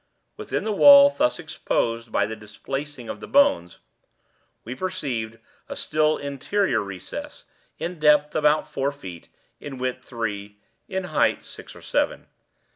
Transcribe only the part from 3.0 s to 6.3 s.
of the bones, we perceived a still